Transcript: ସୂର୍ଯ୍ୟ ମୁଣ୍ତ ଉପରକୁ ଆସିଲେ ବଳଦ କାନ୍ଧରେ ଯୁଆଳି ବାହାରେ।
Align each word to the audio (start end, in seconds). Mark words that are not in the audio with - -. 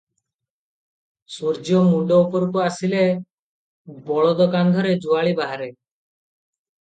ସୂର୍ଯ୍ୟ 1.33 1.81
ମୁଣ୍ତ 1.89 2.17
ଉପରକୁ 2.21 2.63
ଆସିଲେ 2.69 3.03
ବଳଦ 4.09 4.49
କାନ୍ଧରେ 4.57 4.95
ଯୁଆଳି 5.05 5.35
ବାହାରେ। 5.43 5.69